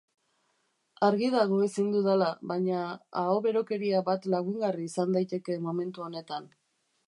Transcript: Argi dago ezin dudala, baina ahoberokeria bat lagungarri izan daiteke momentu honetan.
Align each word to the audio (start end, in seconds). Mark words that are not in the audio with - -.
Argi 1.07 1.27
dago 1.35 1.59
ezin 1.65 1.91
dudala, 1.97 2.31
baina 2.53 2.81
ahoberokeria 3.25 4.03
bat 4.11 4.27
lagungarri 4.35 4.89
izan 4.93 5.15
daiteke 5.19 5.63
momentu 5.71 6.09
honetan. 6.11 6.53